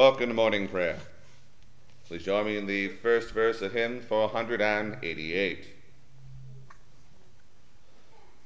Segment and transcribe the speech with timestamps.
[0.00, 0.96] Welcome to morning prayer.
[2.08, 5.66] Please join me in the first verse of hymn 488.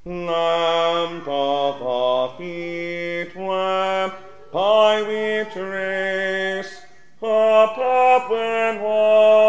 [0.03, 4.15] Lamp of our feet, lamp
[4.51, 6.81] by which race,
[7.21, 9.44] a path when want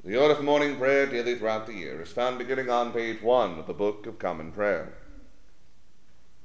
[0.03, 3.59] The order for morning prayer daily throughout the year is found beginning on page 1
[3.59, 4.95] of the Book of Common Prayer.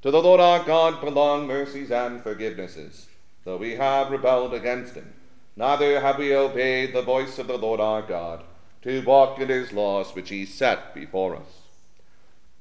[0.02, 3.06] To the Lord our God belong mercies and forgivenesses,
[3.46, 5.14] though we have rebelled against him.
[5.56, 8.44] Neither have we obeyed the voice of the Lord our God,
[8.82, 11.62] to walk in his laws which he set before us.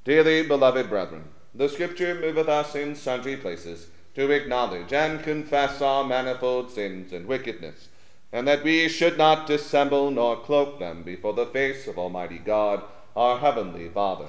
[0.05, 6.05] Dearly beloved brethren, the Scripture moveth us in sundry places to acknowledge and confess our
[6.05, 7.89] manifold sins and wickedness,
[8.33, 12.83] and that we should not dissemble nor cloak them before the face of Almighty God,
[13.15, 14.29] our heavenly Father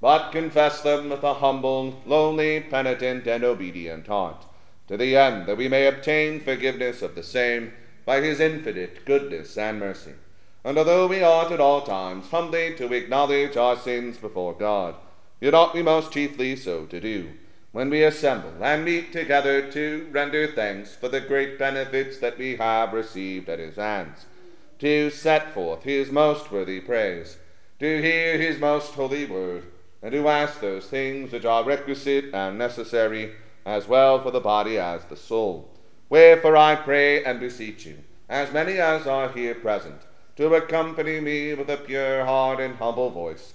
[0.00, 4.44] but confess them with a humble, lowly, penitent, and obedient heart,
[4.88, 7.72] to the end that we may obtain forgiveness of the same
[8.04, 10.12] by his infinite goodness and mercy.
[10.64, 14.94] And although we ought at all times humbly to acknowledge our sins before God,
[15.40, 17.30] yet ought we most chiefly so to do,
[17.72, 22.56] when we assemble and meet together to render thanks for the great benefits that we
[22.56, 24.24] have received at his hands,
[24.78, 27.36] to set forth his most worthy praise,
[27.78, 29.64] to hear his most holy word,
[30.02, 33.32] and to ask those things which are requisite and necessary,
[33.66, 35.68] as well for the body as the soul.
[36.08, 37.98] Wherefore I pray and beseech you,
[38.28, 40.00] as many as are here present,
[40.36, 43.54] to accompany me with a pure heart and humble voice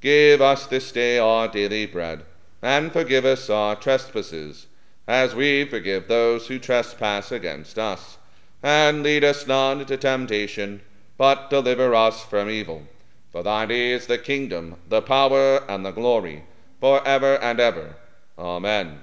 [0.00, 2.24] Give us this day our daily bread,
[2.62, 4.66] and forgive us our trespasses,
[5.06, 8.18] as we forgive those who trespass against us.
[8.62, 10.80] And lead us not into temptation
[11.18, 12.84] but deliver us from evil.
[13.30, 16.44] For thine is the kingdom, the power, and the glory,
[16.80, 17.96] for ever and ever.
[18.38, 19.00] Amen.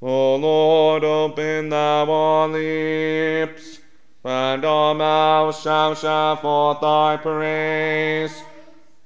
[0.00, 3.80] O Lord, open thou our lips,
[4.24, 8.42] and our mouths shall shout forth thy praise.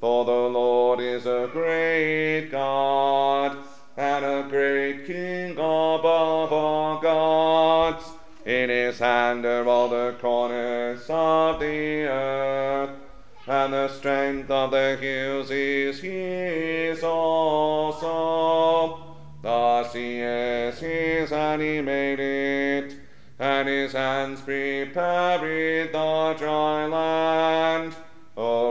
[0.00, 3.58] For the Lord is a great God,
[3.98, 8.02] and a great King above all gods.
[8.46, 12.96] In his hand are all the corners of the earth,
[13.46, 17.98] and the strength of the hills is his also.
[19.42, 22.94] The sea is his, and he made it,
[23.38, 27.94] and his hands prepared the dry land.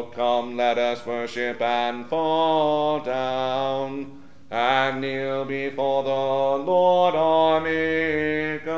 [0.04, 8.70] Come, let us worship and fall down, and kneel before the Lord our Maker.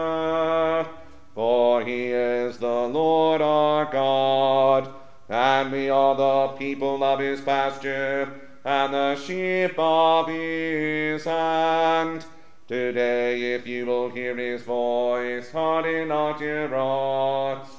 [1.33, 4.89] For he is the Lord our God,
[5.29, 12.25] and we are the people of his pasture, and the sheep of his hand.
[12.67, 17.69] Today, if you will hear his voice, harden not your hearts,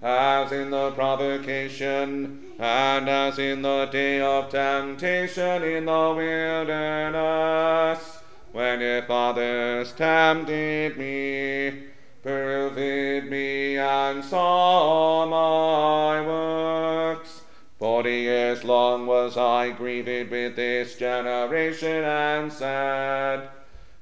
[0.00, 8.18] as in the provocation, and as in the day of temptation in the wilderness,
[8.52, 11.82] when your fathers tempted me,
[12.22, 17.42] proved me, and saw my works.
[17.78, 23.48] Forty years long was I grieved with this generation, and said,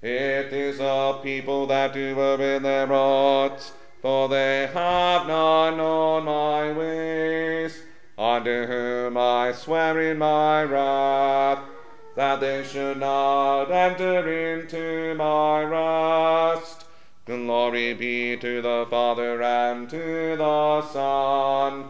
[0.02, 3.72] It is a people that do in their hearts,
[4.02, 7.82] for they have not known my ways,
[8.18, 11.62] unto whom I swear in my wrath,
[12.14, 16.84] that they should not enter into my rest.
[17.26, 21.86] Glory be to the Father and to the Son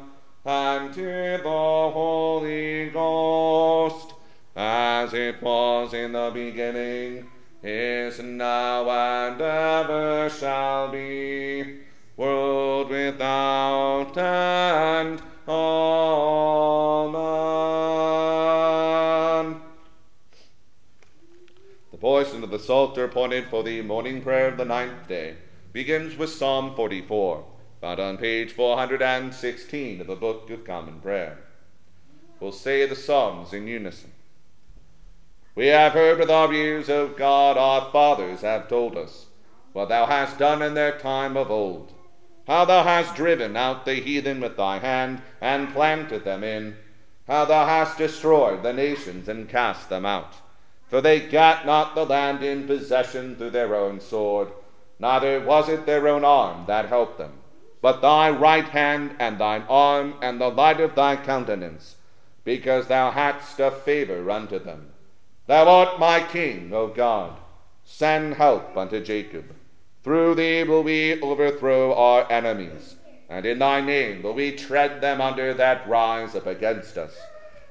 [0.47, 4.15] and to the Holy Ghost,
[4.55, 7.27] as it was in the beginning,
[7.63, 11.76] is now, and ever shall be,
[12.17, 15.21] world without end.
[15.49, 16.07] Amen.
[21.93, 25.37] The portion of the Psalter appointed for the morning prayer of the ninth day
[25.73, 27.45] begins with Psalm 44,
[27.81, 31.39] found on page 416 of the Book of Common Prayer.
[32.41, 34.13] We'll say the Psalms in unison.
[35.55, 39.27] We have heard with our ears, O God, our fathers have told us,
[39.73, 41.93] what thou hast done in their time of old,
[42.47, 46.77] how thou hast driven out the heathen with thy hand, and planted them in,
[47.27, 50.35] how thou hast destroyed the nations and cast them out.
[50.89, 54.49] For they gat not the land in possession through their own sword,
[55.01, 57.33] neither was it their own arm that helped them,
[57.83, 61.97] but thy right hand and thine arm and the light of thy countenance,
[62.45, 64.93] because thou hadst a favor unto them.
[65.47, 67.33] Thou art my king, O God.
[67.85, 69.55] Send help unto Jacob.
[70.07, 72.95] Through thee will we overthrow our enemies,
[73.29, 77.13] and in thy name will we tread them under that rise up against us.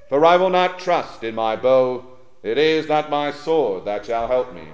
[0.10, 2.04] For I will not trust in my bow,
[2.44, 4.68] it is not my sword that shall help me,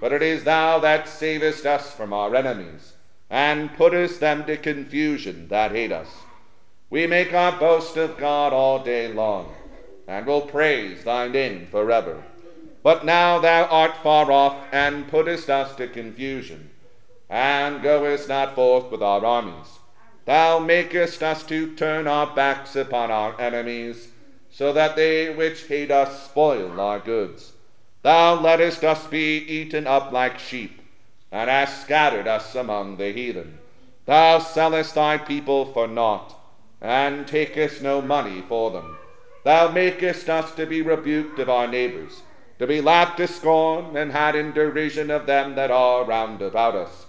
[0.00, 2.94] but it is thou that savest us from our enemies,
[3.30, 6.08] and puttest them to confusion that hate us.
[6.90, 9.54] We make our boast of God all day long,
[10.08, 12.24] and will praise thy name forever.
[12.82, 16.70] But now thou art far off, and puttest us to confusion,
[17.28, 19.78] and goest not forth with our armies.
[20.24, 24.08] Thou makest us to turn our backs upon our enemies,
[24.50, 27.52] so that they which hate us spoil our goods.
[28.02, 30.80] Thou lettest us be eaten up like sheep,
[31.30, 33.58] and hast scattered us among the heathen.
[34.04, 36.34] Thou sellest thy people for naught,
[36.80, 38.96] and takest no money for them.
[39.44, 42.22] Thou makest us to be rebuked of our neighbors,
[42.58, 46.74] to be laughed to scorn, and had in derision of them that are round about
[46.74, 47.05] us.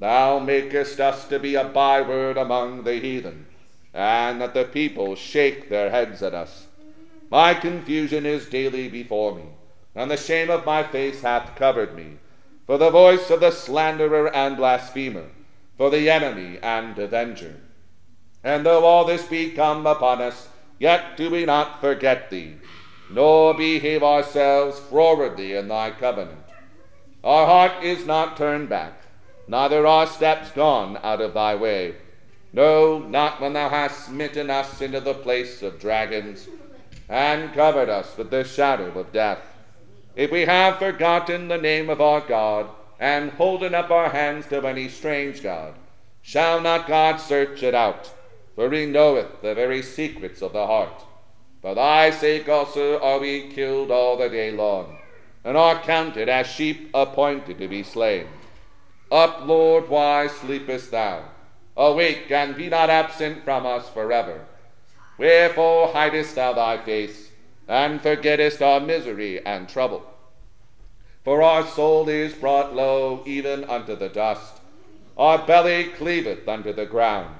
[0.00, 3.46] Thou makest us to be a byword among the heathen,
[3.92, 6.66] and that the people shake their heads at us.
[7.30, 9.44] My confusion is daily before me,
[9.94, 12.18] and the shame of my face hath covered me,
[12.66, 15.26] for the voice of the slanderer and blasphemer,
[15.76, 17.56] for the enemy and avenger.
[18.44, 22.54] And though all this be come upon us, yet do we not forget thee,
[23.10, 26.44] nor behave ourselves frowardly in thy covenant.
[27.24, 28.97] Our heart is not turned back,
[29.48, 31.96] neither our steps gone out of thy way.
[32.52, 36.48] No, not when thou hast smitten us into the place of dragons,
[37.08, 39.40] and covered us with the shadow of death.
[40.14, 42.68] If we have forgotten the name of our God,
[43.00, 45.74] and holden up our hands to any strange God,
[46.22, 48.12] shall not God search it out?
[48.58, 51.04] for he knoweth the very secrets of the heart.
[51.62, 54.98] For thy sake also are we killed all the day long,
[55.44, 58.26] and are counted as sheep appointed to be slain.
[59.10, 61.24] Up, Lord, why sleepest thou?
[61.76, 64.44] Awake, and be not absent from us forever.
[65.16, 67.30] Wherefore hidest thou thy face,
[67.66, 70.02] and forgettest our misery and trouble?
[71.24, 74.60] For our soul is brought low even unto the dust,
[75.16, 77.34] our belly cleaveth unto the ground.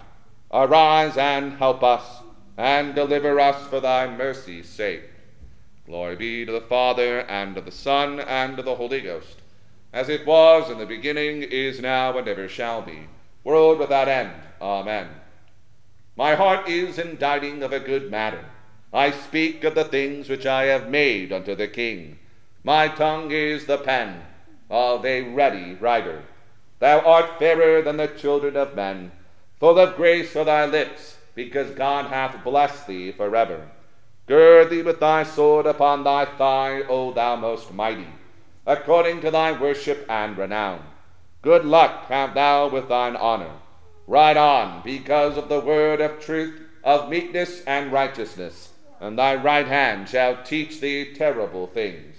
[0.53, 2.23] Arise and help us,
[2.57, 5.05] and deliver us for thy mercy's sake.
[5.87, 9.38] Glory be to the Father, and to the Son, and to the Holy Ghost,
[9.93, 13.07] as it was in the beginning, is now, and ever shall be,
[13.45, 14.33] world without end.
[14.61, 15.09] Amen.
[16.17, 18.45] My heart is inditing of a good matter.
[18.93, 22.19] I speak of the things which I have made unto the King.
[22.65, 24.23] My tongue is the pen
[24.71, 26.23] of a ready writer.
[26.81, 29.13] Thou art fairer than the children of men,
[29.59, 33.69] full of grace are thy lips, because God hath blessed thee forever.
[34.27, 38.07] Gird thee with thy sword upon thy thigh, O thou most mighty,
[38.69, 40.83] according to thy worship and renown.
[41.41, 43.53] Good luck have thou with thine honor.
[44.07, 48.69] Ride on, because of the word of truth, of meekness and righteousness,
[49.01, 52.17] and thy right hand shall teach thee terrible things.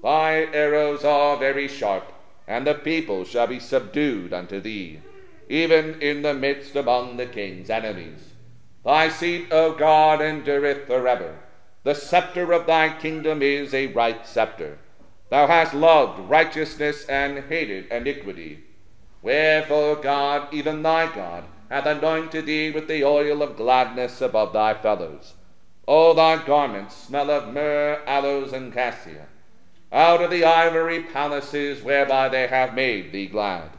[0.00, 2.12] Thy arrows are very sharp,
[2.46, 5.00] and the people shall be subdued unto thee,
[5.48, 8.30] even in the midst among the king's enemies.
[8.84, 11.36] Thy seat, O God, endureth forever.
[11.82, 14.78] The scepter of thy kingdom is a right scepter.
[15.30, 18.64] Thou hast loved righteousness and hated iniquity.
[19.22, 24.74] Wherefore God, even thy God, hath anointed thee with the oil of gladness above thy
[24.74, 25.34] fellows.
[25.86, 29.26] All thy garments smell of myrrh, aloes, and cassia,
[29.92, 33.70] out of the ivory palaces whereby they have made thee glad.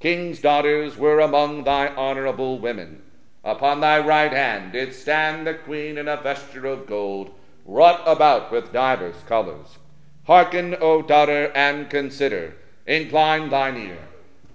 [0.00, 3.02] King's daughters were among thy honorable women.
[3.42, 7.30] Upon thy right hand did stand the queen in a vesture of gold,
[7.64, 9.78] wrought about with divers colors.
[10.24, 12.54] Hearken, O daughter, and consider.
[12.86, 13.98] Incline thine ear.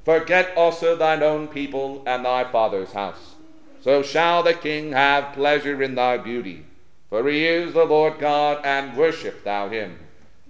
[0.03, 3.36] Forget also thine own people and thy father's house.
[3.81, 6.65] So shall the king have pleasure in thy beauty.
[7.10, 10.00] For he is the Lord God, and worship thou him.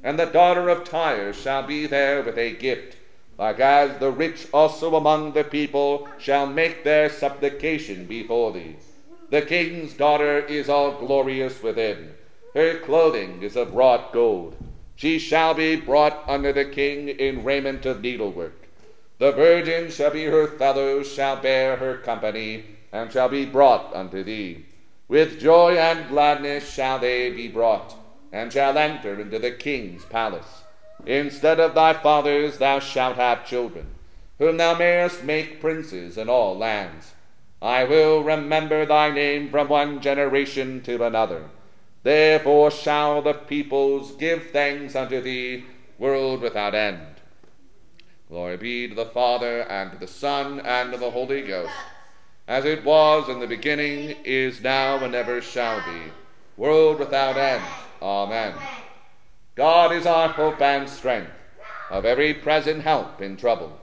[0.04, 2.96] And the daughter of Tyre shall be there with a gift,
[3.38, 8.76] like as the rich also among the people shall make their supplication before thee.
[9.30, 12.14] The king's daughter is all glorious within.
[12.54, 14.56] Her clothing is of wrought gold.
[14.96, 18.68] She shall be brought unto the king in raiment of needlework.
[19.18, 24.24] The virgin shall be her fellows, shall bear her company, and shall be brought unto
[24.24, 24.66] thee.
[25.08, 27.96] With joy and gladness shall they be brought,
[28.32, 30.64] and shall enter into the king's palace.
[31.06, 33.88] Instead of thy fathers thou shalt have children,
[34.40, 37.14] whom thou mayest make princes in all lands.
[37.62, 41.50] I will remember thy name from one generation to another.
[42.06, 45.66] Therefore shall the peoples give thanks unto thee,
[45.98, 47.02] world without end.
[48.30, 51.74] Glory be to the Father, and to the Son, and to the Holy Ghost,
[52.48, 56.12] as it was in the beginning, is now, and ever shall be,
[56.58, 57.64] world without end.
[58.00, 58.54] Amen.
[59.56, 61.32] God is our hope and strength,
[61.90, 63.80] of every present help in trouble.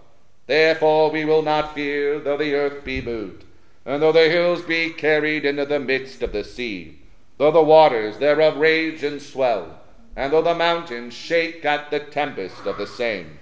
[0.46, 3.42] Therefore we will not fear, though the earth be moved,
[3.84, 7.01] and though the hills be carried into the midst of the sea,
[7.42, 9.80] though the waters thereof rage and swell,
[10.14, 13.36] and though the mountains shake at the tempest of the same.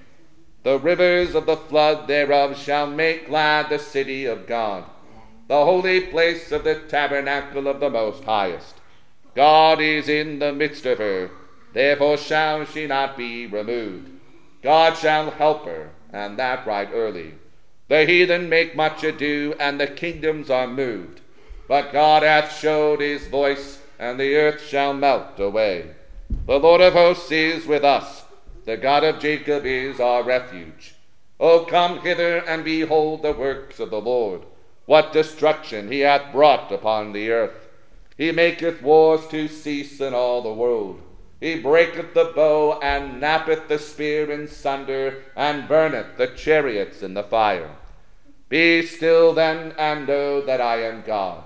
[0.63, 4.85] The rivers of the flood thereof shall make glad the city of God,
[5.49, 8.77] the holy place of the tabernacle of the Most Highest.
[9.35, 11.31] God is in the midst of her,
[11.75, 14.09] therefore shall she not be removed.
[14.63, 17.35] God shall help her, and that right early.
[17.89, 21.21] The heathen make much ado, and the kingdoms are moved.
[21.69, 25.91] But God hath showed his voice, and the earth shall melt away.
[26.47, 28.25] The Lord of hosts is with us.
[28.65, 30.95] The God of Jacob is our refuge.
[31.39, 34.43] O come hither and behold the works of the Lord,
[34.87, 37.69] what destruction he hath brought upon the earth.
[38.17, 41.03] He maketh wars to cease in all the world.
[41.39, 47.15] He breaketh the bow, and nappeth the spear in sunder, and burneth the chariots in
[47.15, 47.71] the fire.
[48.49, 51.45] Be still then, and know that I am God.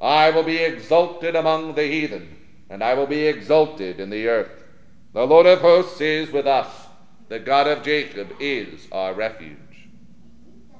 [0.00, 2.36] I will be exalted among the heathen,
[2.70, 4.64] and I will be exalted in the earth.
[5.12, 6.86] The Lord of hosts is with us.
[7.28, 9.88] The God of Jacob is our refuge.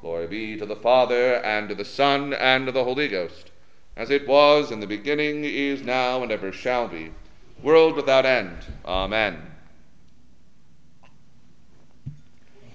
[0.01, 3.51] Glory be to the Father, and to the Son, and to the Holy Ghost,
[3.97, 7.13] as it was in the beginning, is now, and ever shall be,
[7.63, 8.57] world without end.
[8.87, 9.43] Amen.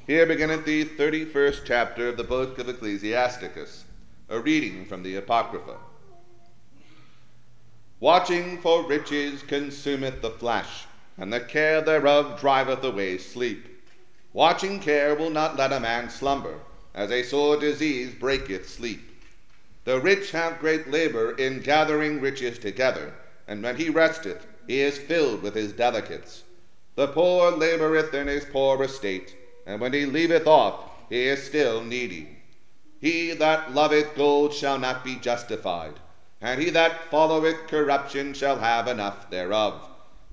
[0.05, 3.85] Here beginneth the thirty first chapter of the book of Ecclesiasticus,
[4.29, 5.77] a reading from the Apocrypha.
[8.05, 10.85] Watching for riches consumeth the flesh,
[11.17, 13.65] and the care thereof driveth away sleep.
[14.31, 16.59] Watching care will not let a man slumber,
[16.93, 19.01] as a sore disease breaketh sleep.
[19.85, 23.11] The rich have great labor in gathering riches together,
[23.47, 26.43] and when he resteth, he is filled with his delicates.
[26.93, 29.35] The poor laboureth in his poor estate,
[29.65, 32.37] and when he leaveth off, he is still needy.
[33.01, 35.99] He that loveth gold shall not be justified,
[36.41, 39.89] and he that followeth corruption shall have enough thereof.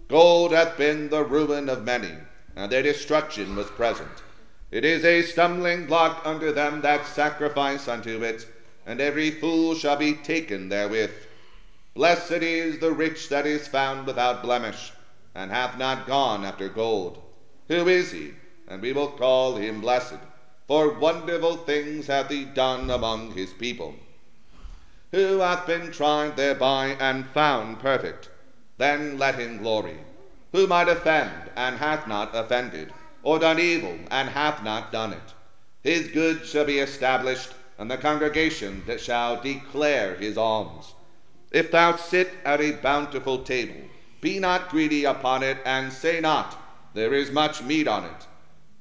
[0.08, 2.12] Gold hath been the ruin of many,
[2.54, 4.22] and their destruction was present.
[4.70, 8.46] It is a stumbling block unto them that sacrifice unto it,
[8.86, 11.12] and every fool shall be taken therewith.
[11.94, 14.92] Blessed is the rich that is found without blemish
[15.34, 17.22] and hath not gone after gold.
[17.68, 18.32] Who is he?
[18.68, 20.18] And we will call him blessed,
[20.66, 23.94] for wonderful things hath he done among his people.
[25.12, 28.30] Who hath been tried thereby and found perfect?
[28.78, 29.98] Then let him glory.
[30.52, 32.90] Who might offend and hath not offended,
[33.22, 35.34] or done evil and hath not done it?
[35.82, 40.94] His good shall be established, and the congregation that shall declare his alms.
[41.50, 43.82] If thou sit at a bountiful table,
[44.22, 46.58] be not greedy upon it, and say not,
[46.94, 48.26] There is much meat on it.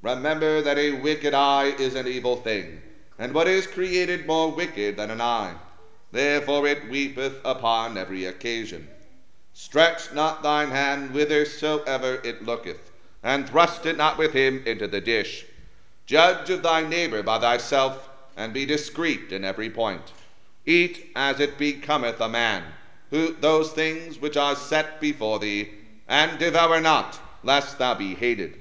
[0.01, 2.81] Remember that a wicked eye is an evil thing,
[3.19, 5.55] and what is created more wicked than an eye?
[6.11, 8.89] Therefore it weepeth upon every occasion.
[9.53, 12.91] Stretch not thine hand whithersoever it looketh,
[13.23, 15.45] and thrust it not with him into the dish.
[16.05, 20.11] Judge of thy neighbor by thyself, and be discreet in every point.
[20.65, 22.63] Eat as it becometh a man
[23.09, 25.69] who, those things which are set before thee,
[26.07, 28.59] and devour not, lest thou be hated.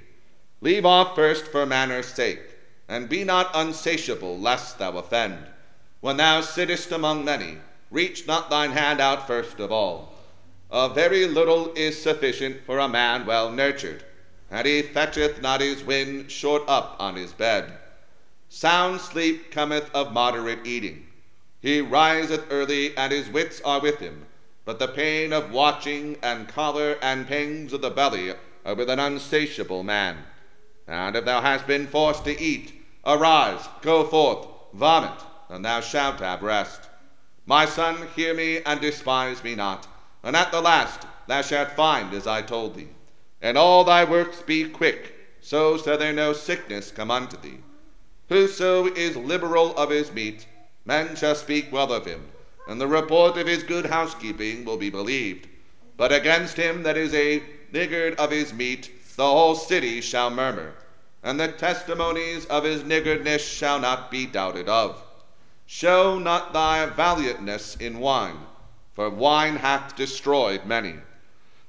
[0.60, 2.42] Leave off first for manner's sake,
[2.88, 5.38] and be not unsatiable, lest thou offend.
[6.00, 7.58] When thou sittest among many,
[7.90, 10.12] reach not thine hand out first of all.
[10.70, 14.04] A very little is sufficient for a man well nurtured,
[14.50, 17.72] and he fetcheth not his wind short up on his bed.
[18.48, 21.06] Sound sleep cometh of moderate eating.
[21.60, 24.26] He riseth early, and his wits are with him
[24.70, 28.32] but the pain of watching and choler and pangs of the belly
[28.64, 30.16] are with an unsatiable man.
[30.86, 32.72] And if thou hast been forced to eat,
[33.04, 35.18] arise, go forth, vomit,
[35.50, 36.88] and thou shalt have rest.
[37.44, 39.86] My son, hear me and despise me not,
[40.22, 42.88] and at the last thou shalt find as I told thee.
[43.42, 47.58] And all thy works be quick, so shall there no sickness come unto thee.
[48.28, 50.46] Whoso is liberal of his meat,
[50.84, 52.30] men shall speak well of him
[52.70, 55.48] and the report of his good housekeeping will be believed.
[55.96, 60.74] But against him that is a niggard of his meat, the whole city shall murmur,
[61.20, 65.02] and the testimonies of his niggardness shall not be doubted of.
[65.72, 68.40] Show not thy valiantness in wine,
[68.92, 70.96] for wine hath destroyed many.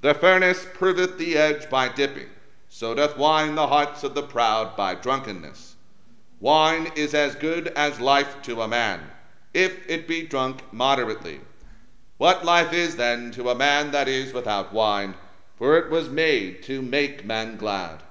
[0.02, 2.32] The furnace proveth the edge by dipping,
[2.68, 5.76] so doth wine the hearts of the proud by drunkenness.
[6.40, 9.02] Wine is as good as life to a man
[9.54, 11.40] if it be drunk moderately.
[12.18, 15.14] What life is then to a man that is without wine?
[15.60, 18.02] For it was made to make men glad.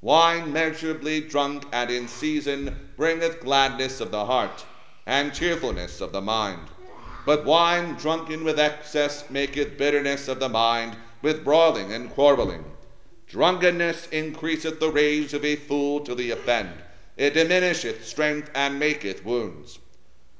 [0.00, 4.64] Wine measurably drunk and in season bringeth gladness of the heart,
[5.06, 6.60] and cheerfulness of the mind.
[7.24, 12.64] But wine drunken with excess maketh bitterness of the mind, with brawling and quarrelling.
[13.26, 16.70] Drunkenness increaseth the rage of a fool to the offend.
[17.16, 19.78] It diminisheth strength and maketh wounds.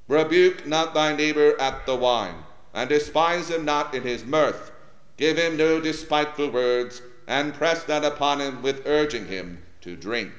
[0.08, 2.36] Rebuke not thy neighbor at the wine,
[2.74, 4.70] and despise him not in his mirth.
[5.16, 10.32] Give him no despiteful words, and press not upon him with urging him to drink.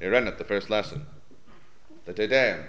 [0.00, 1.06] Here endeth the first lesson.
[2.08, 2.64] The Te Deum.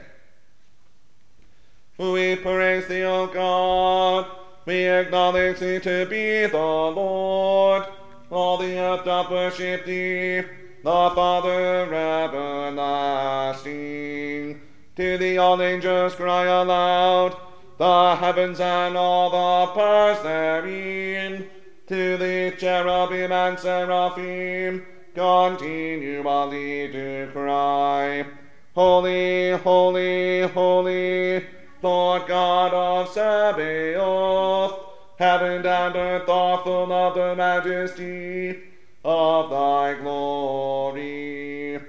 [1.97, 4.25] We praise thee, O God.
[4.65, 7.86] We acknowledge thee to be the Lord.
[8.30, 10.41] All the earth doth worship thee,
[10.84, 12.99] the Father everlasting.
[14.97, 17.38] To thee all angels cry aloud,
[17.78, 21.49] the heavens and all the powers therein.
[21.88, 28.25] To thee cherubim and seraphim continually to cry,
[28.75, 31.45] Holy, holy, holy,
[31.82, 34.79] Lord God of Sabaoth.
[35.17, 38.58] Heaven and earth are full of the majesty
[39.03, 41.79] of thy glory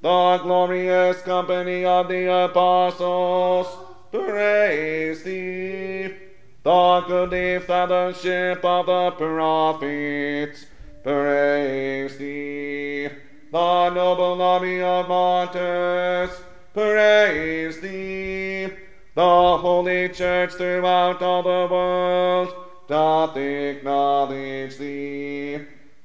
[0.00, 3.66] the glorious company of the apostles,
[4.12, 6.14] praise thee.
[6.62, 10.66] The goodly fellowship of the prophets,
[11.02, 13.08] praise thee.
[13.50, 16.30] The noble army of martyrs,
[16.74, 18.66] praise thee.
[19.14, 22.54] The holy church throughout all the world
[22.88, 25.56] doth acknowledge thee.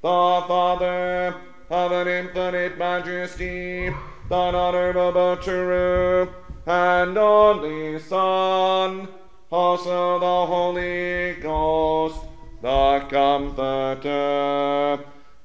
[0.02, 1.36] The Father
[1.70, 3.94] of an infinite majesty,
[4.30, 6.30] the honorable true
[6.66, 9.10] and only Son,
[9.52, 12.20] also the Holy Ghost,
[12.62, 15.00] the Comforter.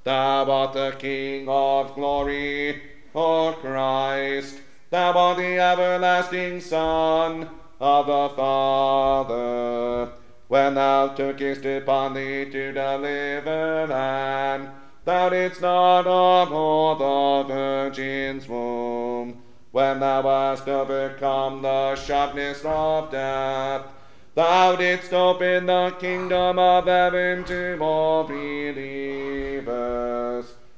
[0.05, 2.81] Thou art the King of glory,
[3.15, 4.61] O Christ.
[4.91, 7.49] Thou art the everlasting Son
[7.81, 10.13] of the Father.
[10.49, 14.71] When thou tookest upon thee to deliver man,
[15.05, 19.43] thou didst not abhor the Virgin's womb.
[19.73, 23.83] When thou hast overcome the sharpness of death,
[24.39, 28.87] thou didst open the kingdom of heaven to all believers.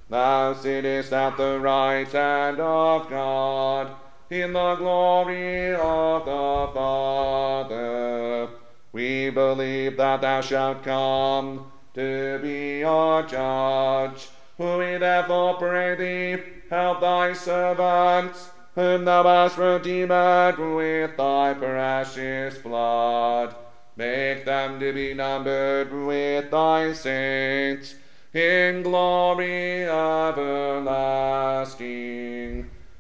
[0.08, 3.90] Thou sittest at the right hand of God
[4.30, 8.48] in the glory of the Father.
[8.92, 14.28] We believe that thou shalt come to be our judge.
[14.56, 18.48] We therefore pray thee, help thy servants,
[18.80, 23.54] whom thou hast redeemed with thy precious blood.
[23.94, 27.94] Make them to be numbered with thy saints
[28.32, 30.70] in glory everlasting.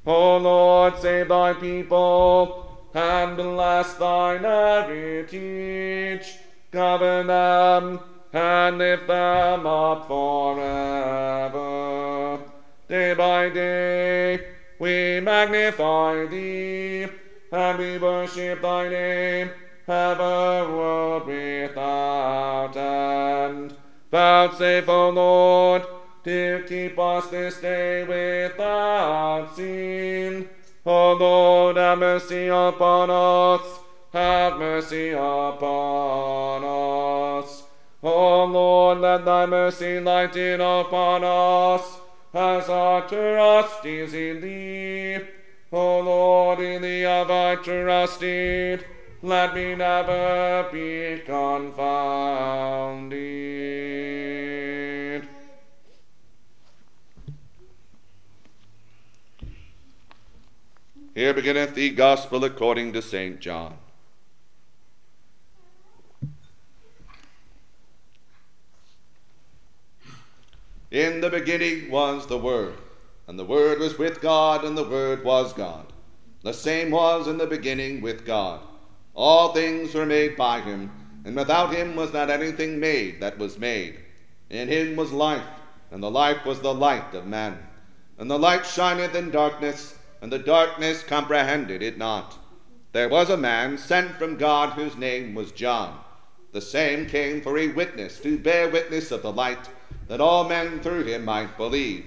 [0.06, 6.26] O Lord, save thy people and bless thine heritage.
[6.70, 8.00] Govern them
[8.34, 11.60] and lift them up forever.
[12.86, 14.49] Day by day
[14.80, 17.06] we magnify thee,
[17.52, 19.50] and we worship thy name,
[19.86, 23.76] ever world without end.
[24.10, 25.82] Vouchsafe, O Lord,
[26.24, 30.48] to keep us this day without sin.
[30.86, 33.80] O Lord, have mercy upon us,
[34.14, 37.62] have mercy upon us.
[38.02, 41.82] O Lord, let thy mercy lighten upon us,
[42.32, 45.18] as our trust is in thee.
[45.72, 48.84] O Lord, in thee have I trusted,
[49.22, 53.20] let me never be confounded.
[61.14, 63.40] Here beginneth the Gospel according to St.
[63.40, 63.74] John.
[70.90, 72.74] In the beginning was the Word,
[73.26, 75.90] and the Word was with God, and the Word was God.
[76.42, 78.60] The same was in the beginning with God.
[79.14, 80.90] All things were made by him,
[81.24, 84.00] and without him was not anything made that was made.
[84.50, 85.46] In him was life,
[85.90, 87.58] and the life was the light of men.
[88.18, 92.36] And the light shineth in darkness, and the darkness comprehended it not.
[92.92, 95.98] There was a man sent from God whose name was John.
[96.52, 99.70] The same came for a witness, to bear witness of the light,
[100.10, 102.04] that all men through him might believe.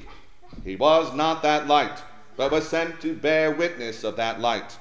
[0.65, 2.03] He was not that light,
[2.35, 4.77] but was sent to bear witness of that light.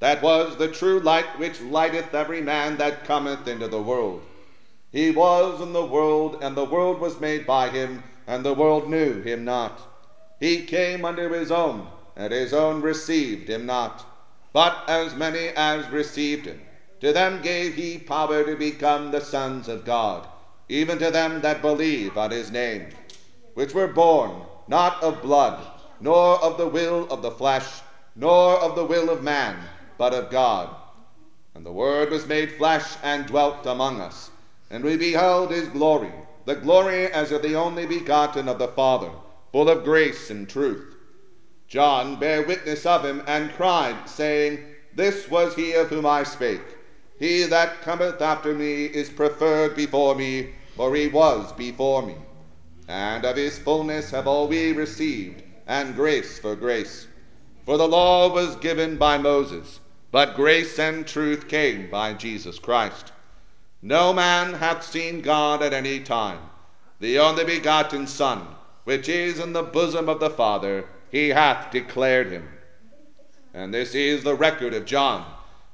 [0.00, 4.20] That was the true light which lighteth every man that cometh into the world.
[4.90, 8.90] He was in the world, and the world was made by him, and the world
[8.90, 9.80] knew him not.
[10.40, 14.04] He came unto his own, and his own received him not.
[14.52, 16.60] But as many as received him,
[17.00, 20.26] to them gave he power to become the sons of God,
[20.68, 22.88] even to them that believe on his name,
[23.54, 25.64] which were born not of blood,
[26.00, 27.80] nor of the will of the flesh,
[28.14, 29.56] nor of the will of man,
[29.96, 30.74] but of God.
[31.54, 34.30] And the Word was made flesh and dwelt among us,
[34.70, 36.12] and we beheld his glory,
[36.44, 39.10] the glory as of the only begotten of the Father,
[39.52, 40.94] full of grace and truth.
[41.68, 46.75] John bare witness of him, and cried, saying, This was he of whom I spake.
[47.18, 52.16] He that cometh after me is preferred before me, for he was before me.
[52.88, 57.06] And of his fullness have all we received, and grace for grace.
[57.64, 59.80] For the law was given by Moses,
[60.12, 63.12] but grace and truth came by Jesus Christ.
[63.82, 66.38] No man hath seen God at any time.
[67.00, 68.46] The only begotten Son,
[68.84, 72.48] which is in the bosom of the Father, he hath declared him.
[73.52, 75.24] And this is the record of John,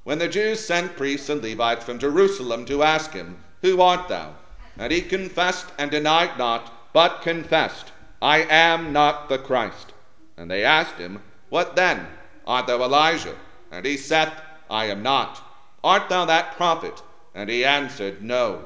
[0.05, 4.35] when the Jews sent priests and Levites from Jerusalem to ask him, Who art thou?
[4.77, 9.93] And he confessed and denied not, but confessed, I am not the Christ.
[10.37, 12.07] And they asked him, What then?
[12.47, 13.37] Art thou Elijah?
[13.71, 14.33] And he saith,
[14.69, 15.41] I am not.
[15.85, 17.03] Art thou that prophet?
[17.35, 18.65] And he answered, No.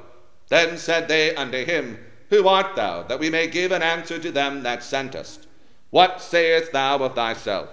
[0.48, 1.98] Then said they unto him,
[2.30, 5.38] Who art thou, that we may give an answer to them that sent us?
[5.90, 7.68] What sayest thou of thyself?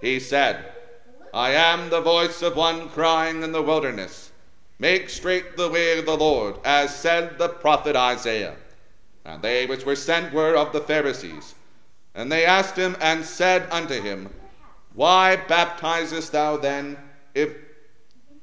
[0.00, 0.72] He said,
[1.36, 4.30] I am the voice of one crying in the wilderness,
[4.78, 8.56] Make straight the way of the Lord, as said the prophet Isaiah.
[9.22, 11.54] And they which were sent were of the Pharisees.
[12.14, 14.32] And they asked him and said unto him,
[14.94, 16.96] Why baptizest thou then,
[17.34, 17.54] if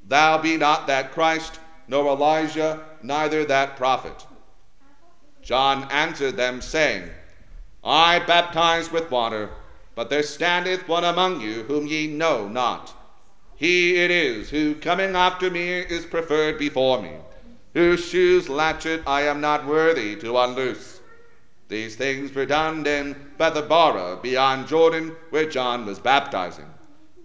[0.08, 4.24] thou be not that Christ, nor Elijah, neither that prophet?
[5.42, 7.10] John answered them, saying,
[7.84, 9.50] I baptize with water,
[9.96, 12.94] but there standeth one among you whom ye know not.
[13.56, 17.12] He it is who coming after me is preferred before me,
[17.74, 21.00] whose shoes latchet I am not worthy to unloose.
[21.70, 26.72] These things were done in Bethabara beyond Jordan, where John was baptizing.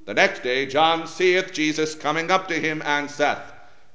[0.05, 3.53] The next day John seeth Jesus coming up to him, and saith,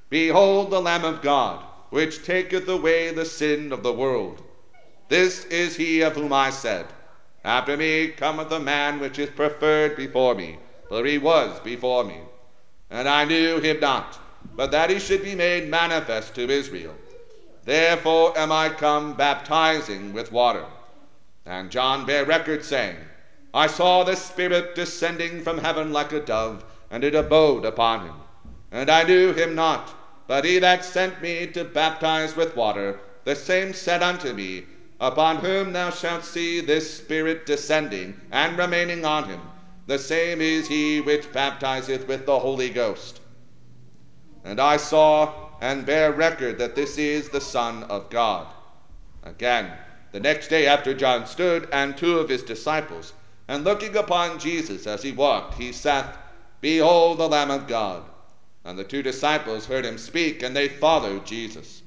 [0.09, 4.43] Behold the Lamb of God, which taketh away the sin of the world.
[5.09, 6.87] This is he of whom I said,
[7.43, 12.19] After me cometh a man which is preferred before me, for he was before me.
[12.89, 14.17] And I knew him not,
[14.55, 16.95] but that he should be made manifest to Israel.
[17.65, 20.65] Therefore am I come baptizing with water.
[21.45, 22.95] And John bare record, saying,
[23.53, 28.15] I saw the Spirit descending from heaven like a dove, and it abode upon him.
[28.71, 29.93] And I knew him not,
[30.27, 34.65] but he that sent me to baptize with water, the same said unto me,
[35.03, 39.41] upon whom thou shalt see this Spirit descending and remaining on him.
[39.85, 43.19] The same is he which baptizeth with the Holy Ghost.
[44.45, 48.47] And I saw and bear record that this is the Son of God.
[49.23, 49.73] Again,
[50.13, 53.11] the next day after John stood and two of his disciples,
[53.49, 56.17] and looking upon Jesus as he walked, he saith,
[56.61, 58.03] Behold the Lamb of God.
[58.63, 61.81] And the two disciples heard him speak, and they followed Jesus.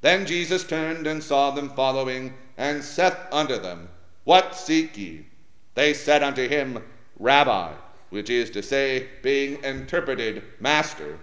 [0.00, 3.88] Then Jesus turned and saw them following, and saith unto them,
[4.22, 5.26] What seek ye?
[5.74, 6.84] They said unto him,
[7.18, 7.72] Rabbi,
[8.10, 11.18] which is to say, being interpreted, Master,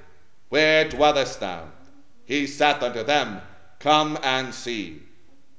[0.49, 1.69] where dwellest thou?
[2.25, 3.39] He saith unto them,
[3.80, 5.02] Come and see.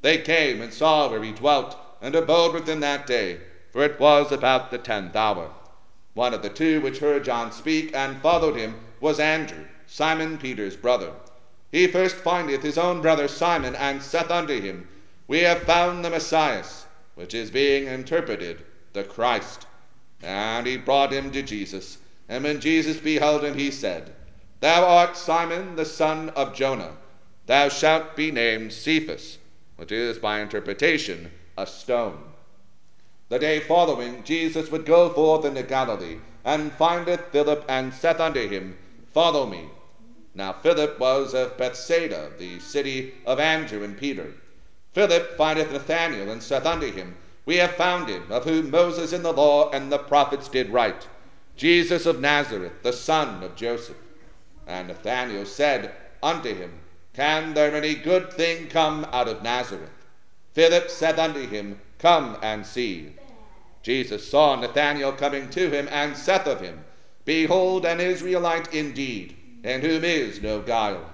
[0.02, 3.40] They came and saw where he dwelt, and abode with him that day,
[3.72, 5.50] for it was about the tenth hour.
[6.12, 10.76] One of the two which heard John speak and followed him was Andrew, Simon Peter's
[10.76, 11.14] brother.
[11.72, 14.86] He first findeth his own brother Simon, and saith unto him,
[15.30, 16.64] we have found the Messiah,
[17.14, 18.64] which is being interpreted
[18.94, 19.64] the Christ.
[20.20, 21.98] And he brought him to Jesus.
[22.28, 24.12] And when Jesus beheld him, he said,
[24.58, 26.96] Thou art Simon the son of Jonah.
[27.46, 29.38] Thou shalt be named Cephas,
[29.76, 32.18] which is by interpretation a stone.
[33.28, 38.48] The day following, Jesus would go forth into Galilee, and findeth Philip, and saith unto
[38.48, 38.76] him,
[39.14, 39.68] Follow me.
[40.34, 44.34] Now Philip was of Bethsaida, the city of Andrew and Peter.
[44.92, 49.22] Philip findeth Nathanael, and saith unto him, We have found him, of whom Moses in
[49.22, 51.06] the law and the prophets did write,
[51.56, 53.96] Jesus of Nazareth, the son of Joseph.
[54.66, 56.80] And Nathanael said unto him,
[57.14, 59.90] Can there any good thing come out of Nazareth?
[60.54, 63.14] Philip said unto him, Come and see.
[63.82, 66.84] Jesus saw Nathanael coming to him, and saith of him,
[67.24, 71.12] Behold an Israelite indeed, in whom is no guile.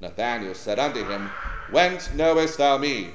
[0.00, 1.30] Nathanael said unto him,
[1.70, 3.10] Whence knowest thou me?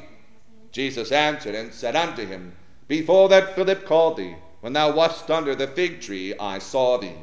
[0.72, 2.56] Jesus answered and said unto him,
[2.88, 7.16] Before that Philip called thee, when thou wast under the fig tree, I saw thee.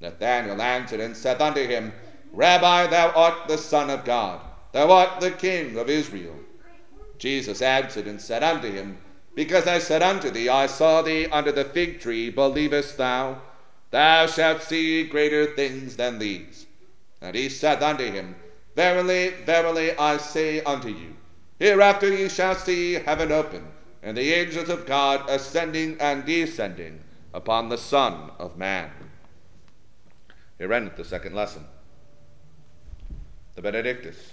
[0.00, 1.92] Nathanael answered and said unto him,
[2.32, 4.40] Rabbi, thou art the Son of God,
[4.72, 6.34] thou art the King of Israel.
[7.18, 8.98] Jesus answered and said unto him,
[9.34, 13.40] Because I said unto thee, I saw thee under the fig tree, believest thou?
[13.90, 16.66] Thou shalt see greater things than these.
[17.22, 18.36] And he said unto him,
[18.76, 21.16] Verily, verily, I say unto you,
[21.58, 23.66] hereafter ye shall see heaven open,
[24.02, 27.00] and the angels of God ascending and descending
[27.32, 28.90] upon the Son of Man.
[30.58, 31.64] Here endeth the second lesson.
[33.54, 34.32] The Benedictus.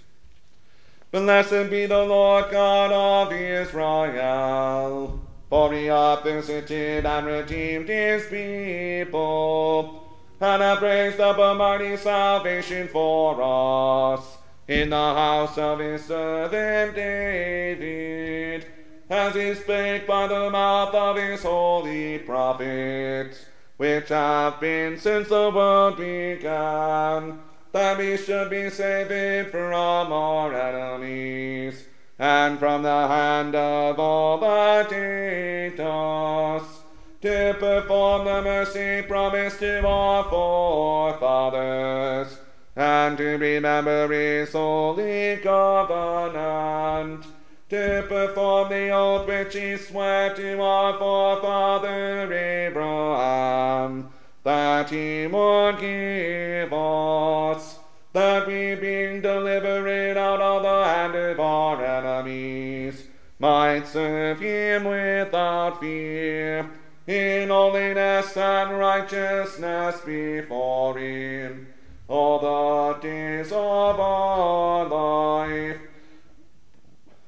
[1.12, 10.02] Blessed be the Lord God of Israel, for he hath visited and redeemed his people
[10.43, 14.38] and have raised up a mighty salvation for us.
[14.67, 18.65] In the house of his servant David,
[19.10, 23.45] as he spake by the mouth of his holy prophets,
[23.77, 27.39] which have been since the world began,
[27.71, 31.86] that we should be saved from our enemies,
[32.19, 36.83] and from the hand of all that hate us
[37.23, 42.38] to perform the mercy promised to our forefathers,
[42.75, 47.25] and to remember his holy covenant,
[47.69, 54.09] to perform the oath which he swore to our forefather Abraham,
[54.43, 57.79] that he would give us,
[58.12, 63.05] that we being delivered out of the hand of our enemies,
[63.39, 66.69] might serve him without fear,
[67.07, 71.67] in holiness and righteousness before him,
[72.07, 75.77] all the days of our life.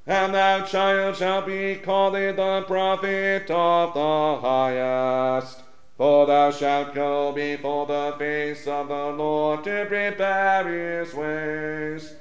[0.08, 5.62] And thou, child, shalt be called the prophet of the highest.
[5.98, 12.14] For thou shalt go before the face of the Lord to prepare his ways,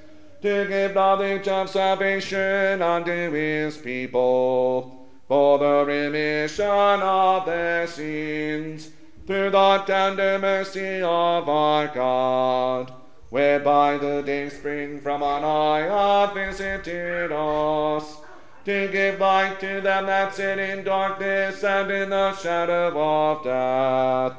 [0.43, 8.91] to give knowledge of salvation unto his people, for the remission of their sins,
[9.27, 12.93] through the tender mercy of our God,
[13.31, 18.17] whereby the day spring from on high hath visited us
[18.65, 24.39] to give light to them that sit in darkness and in the shadow of death,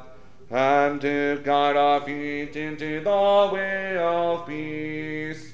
[0.50, 5.52] and to guide our feet into the way of peace.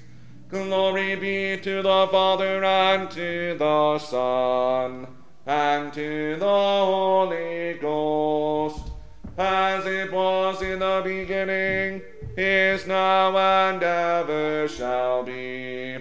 [0.48, 5.06] Glory be to the Father and to the Son
[5.46, 8.90] and to the Holy Ghost,
[9.36, 12.02] as it was in the beginning,
[12.36, 15.98] is now, and ever shall be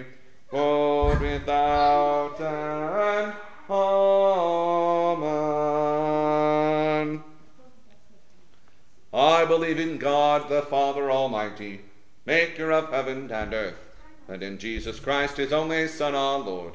[0.52, 3.34] world without end.
[3.68, 4.42] Amen.
[9.14, 11.82] I believe in God, the Father Almighty,
[12.24, 13.96] maker of heaven and earth,
[14.28, 16.74] and in Jesus Christ, his only Son, our Lord,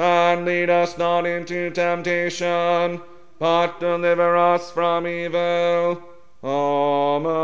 [0.00, 3.02] And lead us not into temptation,
[3.38, 6.02] but deliver us from evil.
[6.42, 7.36] Amen.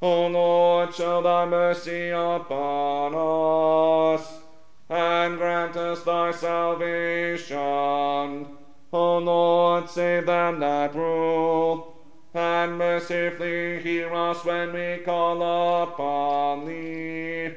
[0.00, 4.38] O Lord, show thy mercy upon us
[4.88, 7.56] and grant us thy salvation.
[8.92, 11.96] O Lord, save them that rule,
[12.32, 17.56] and mercifully hear us when we call upon thee.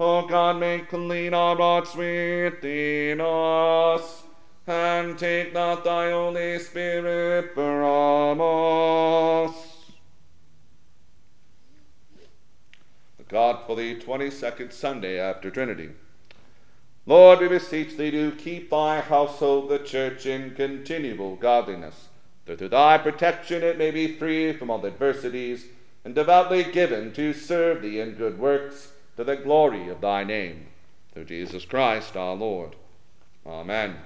[0.00, 4.22] O God, make clean our hearts within us,
[4.64, 9.54] and take not thy Holy Spirit from us.
[13.28, 15.90] God for the 22nd Sunday after Trinity.
[17.04, 22.08] Lord, we beseech thee to keep thy household, the church, in continual godliness,
[22.46, 25.66] that through thy protection it may be free from all adversities,
[26.04, 30.68] and devoutly given to serve thee in good works, to the glory of thy name.
[31.12, 32.76] Through Jesus Christ our Lord.
[33.44, 33.96] Amen.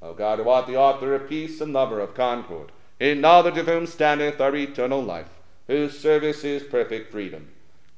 [0.00, 2.70] O God, who art the author of peace and lover of concord,
[3.00, 7.48] in knowledge of whom standeth our eternal life, whose service is perfect freedom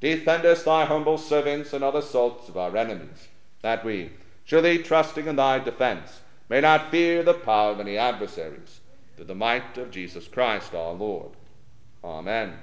[0.01, 3.29] Defend us, thy humble servants, and the assaults of our enemies,
[3.61, 4.11] that we,
[4.45, 8.81] surely trusting in thy defense, may not fear the power of any adversaries,
[9.15, 11.31] through the might of Jesus Christ our Lord.
[12.03, 12.55] Amen.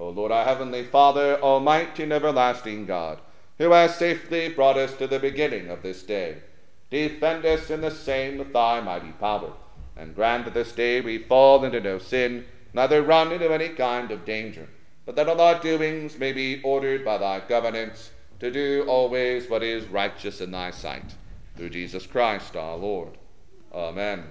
[0.00, 3.20] O Lord, our heavenly Father, almighty and everlasting God,
[3.58, 6.38] who has safely brought us to the beginning of this day.
[6.88, 9.52] Defend us in the same with thy mighty power,
[9.98, 14.10] and grant that this day we fall into no sin, neither run into any kind
[14.10, 14.70] of danger,
[15.04, 19.62] but that all our doings may be ordered by thy governance, to do always what
[19.62, 21.14] is righteous in thy sight.
[21.56, 23.18] Through Jesus Christ our Lord.
[23.74, 24.24] Amen.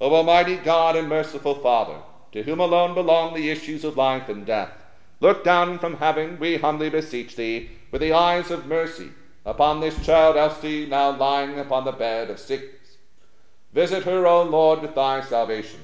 [0.00, 2.02] O Almighty God and merciful Father,
[2.32, 4.72] to whom alone belong the issues of life and death,
[5.20, 9.10] look down from heaven, we humbly beseech thee, with the eyes of mercy
[9.44, 12.96] upon this child Elsie now lying upon the bed of sickness.
[13.72, 15.80] Visit her, O Lord, with thy salvation.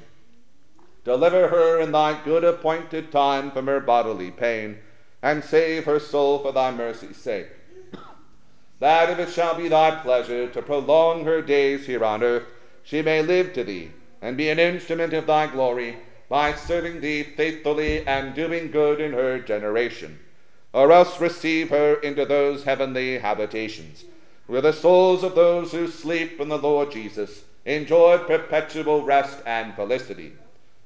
[1.05, 4.79] Deliver her in thy good appointed time from her bodily pain,
[5.23, 7.49] and save her soul for thy mercy's sake.
[8.79, 12.45] that if it shall be thy pleasure to prolong her days here on earth,
[12.83, 13.91] she may live to thee,
[14.23, 15.97] and be an instrument of thy glory,
[16.29, 20.18] by serving thee faithfully and doing good in her generation
[20.72, 24.05] or else receive her into those heavenly habitations,
[24.47, 29.74] where the souls of those who sleep in the Lord Jesus enjoy perpetual rest and
[29.74, 30.33] felicity.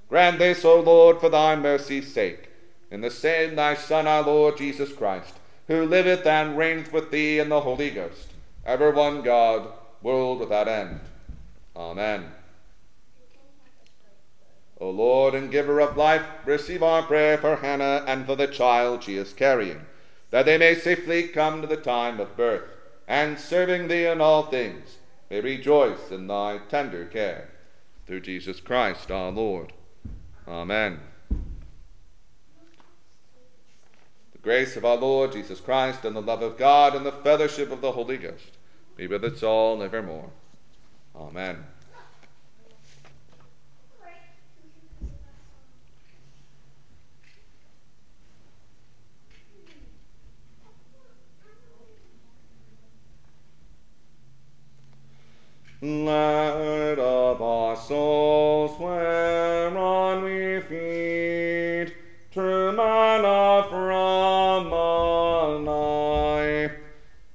[0.08, 2.48] Grant this, O Lord, for thy mercy's sake,
[2.90, 5.34] in the same thy Son, our Lord Jesus Christ,
[5.68, 8.28] who liveth and reigneth with thee in the Holy Ghost,
[8.66, 9.68] ever one God,
[10.02, 11.00] world without end.
[11.76, 12.30] Amen.
[14.82, 19.04] O Lord and giver of life, receive our prayer for Hannah and for the child
[19.04, 19.86] she is carrying,
[20.30, 22.64] that they may safely come to the time of birth,
[23.06, 24.98] and serving thee in all things,
[25.30, 27.50] may rejoice in thy tender care.
[28.08, 29.72] Through Jesus Christ our Lord.
[30.48, 30.98] Amen.
[34.32, 37.70] The grace of our Lord Jesus Christ, and the love of God, and the fellowship
[37.70, 38.58] of the Holy Ghost
[38.96, 40.30] be with us all evermore.
[41.14, 41.66] Amen.
[55.84, 61.92] Light of our souls, whereon we feed,
[62.30, 66.70] true manna from on high.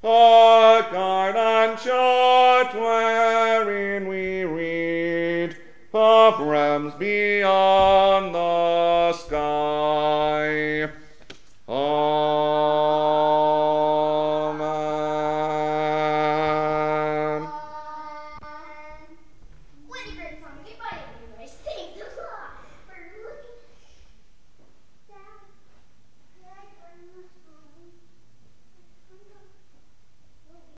[0.02, 5.58] A guide and chart wherein we read
[5.94, 8.47] of realms beyond.